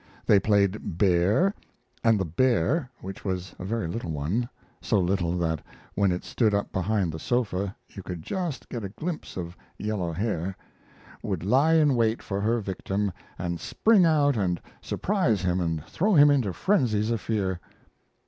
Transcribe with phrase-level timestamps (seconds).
[0.25, 1.53] They played "bear,"
[2.03, 4.49] and the "bear" (which was a very little one,
[4.81, 5.61] so little that
[5.93, 10.11] when it stood up behind the sofa you could just get a glimpse of yellow
[10.11, 10.57] hair)
[11.21, 16.15] would lie in wait for her victim, and spring out and surprise him and throw
[16.15, 17.59] him into frenzies of fear.